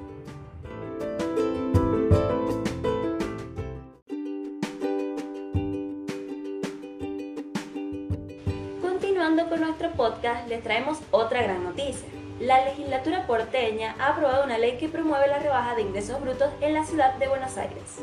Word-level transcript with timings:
Con 9.27 9.59
nuestro 9.59 9.91
podcast, 9.91 10.47
les 10.47 10.63
traemos 10.63 10.99
otra 11.11 11.43
gran 11.43 11.61
noticia. 11.61 12.07
La 12.39 12.63
legislatura 12.63 13.27
porteña 13.27 13.93
ha 13.99 14.13
aprobado 14.13 14.45
una 14.45 14.57
ley 14.57 14.77
que 14.77 14.87
promueve 14.87 15.27
la 15.27 15.39
rebaja 15.39 15.75
de 15.75 15.81
ingresos 15.81 16.21
brutos 16.21 16.49
en 16.61 16.73
la 16.73 16.85
ciudad 16.85 17.13
de 17.15 17.27
Buenos 17.27 17.57
Aires. 17.57 17.99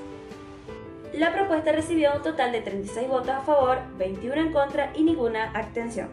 La 1.15 1.33
propuesta 1.33 1.73
recibió 1.73 2.15
un 2.15 2.23
total 2.23 2.53
de 2.53 2.61
36 2.61 3.09
votos 3.09 3.31
a 3.31 3.41
favor, 3.41 3.79
21 3.97 4.35
en 4.35 4.53
contra 4.53 4.93
y 4.95 5.03
ninguna 5.03 5.51
abstención. 5.53 6.11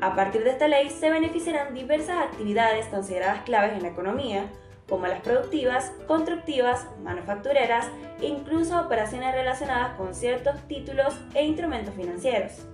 A 0.00 0.16
partir 0.16 0.42
de 0.44 0.50
esta 0.50 0.66
ley 0.66 0.88
se 0.88 1.10
beneficiarán 1.10 1.74
diversas 1.74 2.16
actividades 2.16 2.86
consideradas 2.86 3.42
claves 3.42 3.74
en 3.74 3.82
la 3.82 3.88
economía, 3.88 4.46
como 4.88 5.06
las 5.08 5.20
productivas, 5.20 5.92
constructivas, 6.06 6.86
manufactureras 7.02 7.86
e 8.22 8.28
incluso 8.28 8.80
operaciones 8.80 9.34
relacionadas 9.34 9.94
con 9.98 10.14
ciertos 10.14 10.58
títulos 10.68 11.14
e 11.34 11.44
instrumentos 11.44 11.94
financieros. 11.94 12.66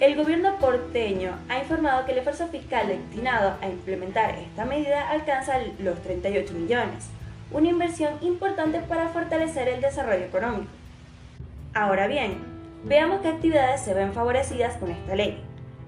El 0.00 0.14
gobierno 0.14 0.56
porteño 0.60 1.36
ha 1.48 1.58
informado 1.58 2.06
que 2.06 2.12
el 2.12 2.18
esfuerzo 2.18 2.46
fiscal 2.46 2.86
destinado 2.86 3.56
a 3.60 3.68
implementar 3.68 4.38
esta 4.38 4.64
medida 4.64 5.10
alcanza 5.10 5.58
los 5.80 6.00
38 6.02 6.54
millones, 6.54 7.08
una 7.50 7.68
inversión 7.68 8.14
importante 8.20 8.78
para 8.78 9.08
fortalecer 9.08 9.66
el 9.66 9.80
desarrollo 9.80 10.24
económico. 10.24 10.70
Ahora 11.74 12.06
bien, 12.06 12.38
veamos 12.84 13.22
qué 13.22 13.28
actividades 13.28 13.80
se 13.80 13.92
ven 13.92 14.12
favorecidas 14.12 14.76
con 14.76 14.92
esta 14.92 15.16
ley. 15.16 15.42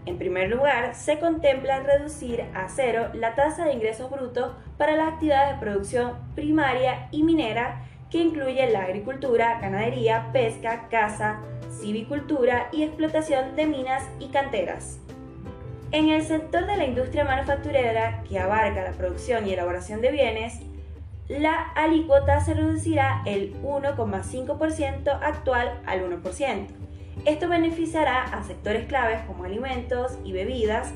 En 0.07 0.19
primer 0.19 0.51
lugar, 0.51 0.97
se 0.97 1.21
contempla 1.21 1.79
reducir 1.79 2.43
a 2.53 2.69
cero 2.69 3.11
la 3.15 3.37
tasa 3.37 3.65
de 3.65 3.75
ingresos 3.75 4.11
brutos 4.11 4.51
para 4.77 4.97
las 4.97 5.13
actividades 5.13 5.55
de 5.55 5.61
producción 5.61 6.15
primaria 6.35 7.07
y 7.13 7.23
minera 7.23 7.85
que 8.11 8.19
incluye 8.19 8.71
la 8.71 8.83
agricultura, 8.83 9.61
ganadería, 9.61 10.31
pesca, 10.33 10.89
caza, 10.91 11.41
civicultura 11.71 12.69
y 12.73 12.83
explotación 12.83 13.57
de 13.57 13.67
minas 13.67 14.09
y 14.19 14.29
canteras. 14.29 14.99
En 15.93 16.09
el 16.09 16.23
sector 16.23 16.67
de 16.67 16.77
la 16.77 16.85
industria 16.85 17.25
manufacturera, 17.25 18.23
que 18.29 18.39
abarca 18.39 18.83
la 18.83 18.93
producción 18.93 19.47
y 19.47 19.53
elaboración 19.53 20.01
de 20.01 20.13
bienes, 20.13 20.61
la 21.29 21.73
alícuota 21.75 22.41
se 22.41 22.55
reducirá 22.55 23.23
el 23.25 23.55
1,5% 23.63 25.19
actual 25.23 25.81
al 25.87 26.03
1%. 26.03 26.67
Esto 27.25 27.49
beneficiará 27.49 28.23
a 28.23 28.43
sectores 28.43 28.87
claves 28.87 29.21
como 29.27 29.45
alimentos 29.45 30.19
y 30.25 30.33
bebidas, 30.33 30.93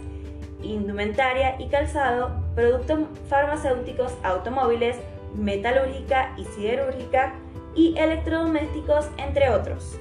indumentaria 0.62 1.60
y 1.60 1.68
calzado, 1.68 2.42
productos 2.54 3.00
farmacéuticos, 3.28 4.16
automóviles, 4.22 4.96
metalúrgica 5.34 6.34
y 6.36 6.44
siderúrgica 6.44 7.34
y 7.74 7.96
electrodomésticos, 7.98 9.08
entre 9.18 9.50
otros. 9.50 9.98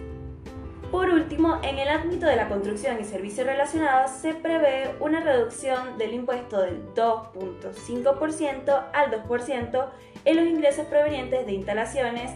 Por 0.94 1.10
último, 1.10 1.60
en 1.64 1.80
el 1.80 1.90
ámbito 1.90 2.28
de 2.28 2.36
la 2.36 2.48
construcción 2.48 3.00
y 3.02 3.04
servicios 3.04 3.48
relacionados 3.48 4.12
se 4.12 4.36
prevé 4.36 4.94
una 5.00 5.22
reducción 5.22 5.98
del 5.98 6.14
impuesto 6.14 6.62
del 6.62 6.86
2.5% 6.94 8.86
al 8.94 9.12
2% 9.12 9.90
en 10.26 10.36
los 10.36 10.46
ingresos 10.46 10.86
provenientes 10.86 11.48
de 11.48 11.54
instalaciones, 11.54 12.30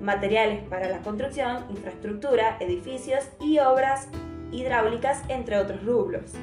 materiales 0.00 0.62
para 0.68 0.88
la 0.88 0.98
construcción, 0.98 1.64
infraestructura, 1.70 2.56
edificios 2.60 3.24
y 3.40 3.58
obras 3.58 4.06
hidráulicas, 4.52 5.22
entre 5.28 5.58
otros 5.58 5.84
rublos. 5.84 6.34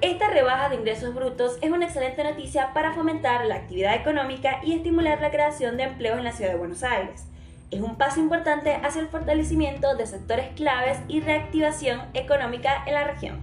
Esta 0.00 0.28
rebaja 0.28 0.68
de 0.68 0.76
ingresos 0.76 1.14
brutos 1.14 1.58
es 1.62 1.70
una 1.70 1.86
excelente 1.86 2.22
noticia 2.22 2.72
para 2.74 2.92
fomentar 2.92 3.44
la 3.46 3.56
actividad 3.56 3.94
económica 3.94 4.60
y 4.62 4.74
estimular 4.74 5.20
la 5.20 5.30
creación 5.30 5.76
de 5.76 5.84
empleos 5.84 6.18
en 6.18 6.24
la 6.24 6.32
ciudad 6.32 6.52
de 6.52 6.58
Buenos 6.58 6.82
Aires 6.82 7.26
es 7.70 7.80
un 7.80 7.96
paso 7.96 8.20
importante 8.20 8.74
hacia 8.74 9.00
el 9.00 9.08
fortalecimiento 9.08 9.96
de 9.96 10.06
sectores 10.06 10.54
claves 10.54 10.98
y 11.08 11.20
reactivación 11.20 12.00
económica 12.14 12.84
en 12.86 12.94
la 12.94 13.04
región. 13.04 13.40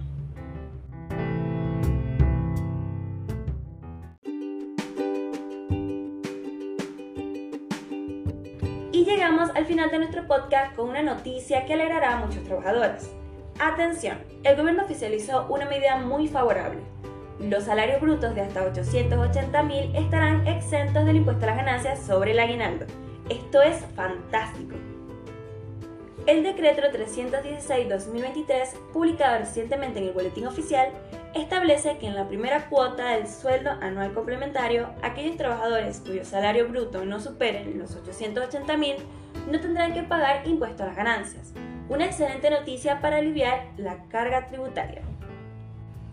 Y 8.92 9.04
llegamos 9.04 9.50
al 9.54 9.66
final 9.66 9.90
de 9.90 9.98
nuestro 9.98 10.26
podcast 10.26 10.74
con 10.74 10.88
una 10.88 11.02
noticia 11.02 11.66
que 11.66 11.74
alegrará 11.74 12.14
a 12.14 12.24
muchos 12.24 12.44
trabajadores. 12.44 13.12
Atención, 13.58 14.18
el 14.42 14.56
gobierno 14.56 14.84
oficializó 14.84 15.46
una 15.48 15.66
medida 15.66 15.96
muy 15.96 16.28
favorable. 16.28 16.80
Los 17.38 17.64
salarios 17.64 18.00
brutos 18.00 18.34
de 18.34 18.42
hasta 18.42 18.62
880 18.62 19.62
mil 19.62 19.96
estarán 19.96 20.46
exentos 20.46 21.04
del 21.04 21.16
impuesto 21.16 21.44
a 21.44 21.48
las 21.48 21.56
ganancias 21.56 22.00
sobre 22.00 22.32
el 22.32 22.38
aguinaldo 22.38 22.86
esto 23.28 23.62
es 23.62 23.84
fantástico. 23.96 24.76
El 26.26 26.42
decreto 26.42 26.82
316-2023, 26.82 28.92
publicado 28.92 29.38
recientemente 29.38 29.98
en 29.98 30.08
el 30.08 30.12
Boletín 30.12 30.46
Oficial, 30.46 30.90
establece 31.34 31.98
que 31.98 32.06
en 32.06 32.14
la 32.14 32.28
primera 32.28 32.68
cuota 32.68 33.10
del 33.10 33.26
sueldo 33.26 33.70
anual 33.70 34.12
complementario, 34.12 34.88
aquellos 35.02 35.36
trabajadores 35.36 36.00
cuyo 36.00 36.24
salario 36.24 36.68
bruto 36.68 37.04
no 37.04 37.20
superen 37.20 37.78
los 37.78 37.94
880 37.96 38.76
mil 38.76 38.96
no 39.50 39.60
tendrán 39.60 39.92
que 39.92 40.02
pagar 40.02 40.46
impuesto 40.46 40.82
a 40.82 40.86
las 40.86 40.96
ganancias. 40.96 41.52
Una 41.88 42.06
excelente 42.06 42.50
noticia 42.50 43.00
para 43.00 43.18
aliviar 43.18 43.66
la 43.76 44.04
carga 44.08 44.46
tributaria. 44.46 45.02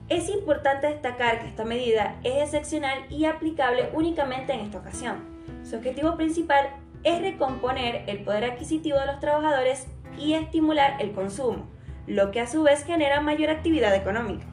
Es 0.09 0.27
importante 0.29 0.87
destacar 0.87 1.39
que 1.39 1.47
esta 1.47 1.63
medida 1.63 2.19
es 2.23 2.43
excepcional 2.43 3.05
y 3.09 3.25
aplicable 3.25 3.89
únicamente 3.93 4.51
en 4.51 4.61
esta 4.61 4.79
ocasión. 4.79 5.23
Su 5.63 5.77
objetivo 5.77 6.17
principal 6.17 6.69
es 7.03 7.21
recomponer 7.21 8.03
el 8.07 8.23
poder 8.23 8.43
adquisitivo 8.43 8.99
de 8.99 9.05
los 9.05 9.19
trabajadores 9.19 9.87
y 10.17 10.33
estimular 10.33 10.97
el 10.99 11.13
consumo, 11.13 11.65
lo 12.07 12.31
que 12.31 12.41
a 12.41 12.47
su 12.47 12.63
vez 12.63 12.83
genera 12.83 13.21
mayor 13.21 13.49
actividad 13.49 13.95
económica. 13.95 14.45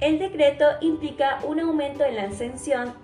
El 0.00 0.18
decreto 0.18 0.64
implica 0.80 1.38
un 1.46 1.60
aumento 1.60 2.04
en 2.04 2.16
la 2.16 2.24
exención 2.24 2.94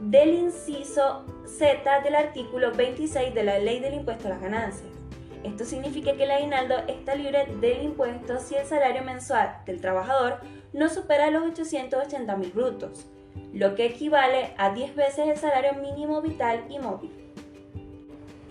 del 0.00 0.30
inciso 0.34 1.24
Z 1.44 2.00
del 2.00 2.14
artículo 2.16 2.72
26 2.72 3.34
de 3.34 3.44
la 3.44 3.58
Ley 3.58 3.78
del 3.78 3.94
Impuesto 3.94 4.26
a 4.26 4.30
las 4.30 4.40
Ganancias. 4.40 5.01
Esto 5.44 5.64
significa 5.64 6.14
que 6.14 6.24
el 6.24 6.30
aguinaldo 6.30 6.76
está 6.86 7.14
libre 7.14 7.46
del 7.60 7.82
impuesto 7.82 8.38
si 8.38 8.54
el 8.54 8.64
salario 8.64 9.02
mensual 9.02 9.58
del 9.66 9.80
trabajador 9.80 10.40
no 10.72 10.88
supera 10.88 11.30
los 11.30 11.42
880 11.42 12.36
mil 12.36 12.52
brutos, 12.52 13.06
lo 13.52 13.74
que 13.74 13.86
equivale 13.86 14.54
a 14.56 14.70
10 14.70 14.94
veces 14.94 15.28
el 15.28 15.36
salario 15.36 15.74
mínimo 15.74 16.22
vital 16.22 16.64
y 16.68 16.78
móvil. 16.78 17.10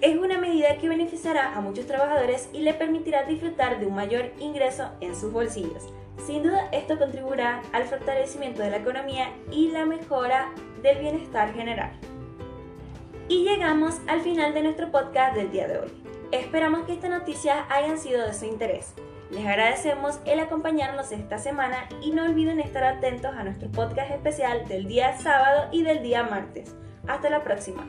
Es 0.01 0.17
una 0.17 0.39
medida 0.39 0.77
que 0.77 0.89
beneficiará 0.89 1.55
a 1.55 1.61
muchos 1.61 1.85
trabajadores 1.85 2.49
y 2.53 2.61
le 2.61 2.73
permitirá 2.73 3.23
disfrutar 3.23 3.79
de 3.79 3.85
un 3.85 3.93
mayor 3.93 4.31
ingreso 4.39 4.89
en 4.99 5.15
sus 5.15 5.31
bolsillos. 5.31 5.93
Sin 6.25 6.43
duda, 6.43 6.69
esto 6.71 6.97
contribuirá 6.97 7.61
al 7.71 7.83
fortalecimiento 7.83 8.61
de 8.61 8.71
la 8.71 8.77
economía 8.77 9.31
y 9.51 9.69
la 9.69 9.85
mejora 9.85 10.51
del 10.81 10.97
bienestar 10.97 11.53
general. 11.53 11.91
Y 13.27 13.43
llegamos 13.43 14.01
al 14.07 14.21
final 14.21 14.53
de 14.53 14.63
nuestro 14.63 14.91
podcast 14.91 15.35
del 15.35 15.51
día 15.51 15.67
de 15.67 15.79
hoy. 15.79 16.00
Esperamos 16.31 16.85
que 16.85 16.93
estas 16.93 17.09
noticias 17.09 17.65
hayan 17.69 17.97
sido 17.97 18.25
de 18.25 18.33
su 18.33 18.45
interés. 18.45 18.93
Les 19.31 19.45
agradecemos 19.45 20.19
el 20.25 20.39
acompañarnos 20.39 21.11
esta 21.11 21.37
semana 21.37 21.89
y 22.01 22.11
no 22.11 22.23
olviden 22.23 22.61
estar 22.61 22.85
atentos 22.85 23.35
a 23.35 23.43
nuestro 23.43 23.69
podcast 23.69 24.11
especial 24.11 24.65
del 24.67 24.87
día 24.87 25.17
sábado 25.17 25.67
y 25.73 25.83
del 25.83 26.01
día 26.01 26.23
martes. 26.23 26.73
Hasta 27.05 27.29
la 27.29 27.43
próxima. 27.43 27.85